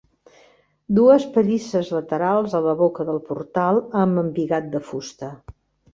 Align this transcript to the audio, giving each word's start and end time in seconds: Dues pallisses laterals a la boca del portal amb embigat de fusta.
Dues 0.99 1.27
pallisses 1.35 1.91
laterals 1.97 2.57
a 2.61 2.63
la 2.69 2.75
boca 2.81 3.07
del 3.11 3.23
portal 3.31 3.83
amb 4.05 4.23
embigat 4.23 4.77
de 4.77 4.83
fusta. 4.89 5.35